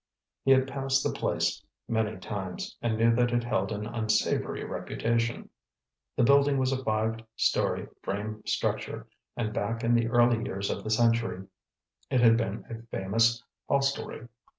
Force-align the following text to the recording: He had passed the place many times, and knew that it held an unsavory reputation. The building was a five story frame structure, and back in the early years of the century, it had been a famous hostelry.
He 0.43 0.49
had 0.49 0.67
passed 0.67 1.03
the 1.03 1.11
place 1.11 1.63
many 1.87 2.17
times, 2.17 2.75
and 2.81 2.97
knew 2.97 3.13
that 3.13 3.31
it 3.31 3.43
held 3.43 3.71
an 3.71 3.85
unsavory 3.85 4.63
reputation. 4.63 5.49
The 6.15 6.23
building 6.23 6.57
was 6.57 6.71
a 6.71 6.83
five 6.83 7.19
story 7.35 7.87
frame 8.01 8.41
structure, 8.47 9.05
and 9.37 9.53
back 9.53 9.83
in 9.83 9.93
the 9.93 10.07
early 10.07 10.43
years 10.43 10.71
of 10.71 10.83
the 10.83 10.89
century, 10.89 11.45
it 12.09 12.19
had 12.19 12.35
been 12.35 12.65
a 12.67 12.81
famous 12.87 13.43
hostelry. 13.69 14.27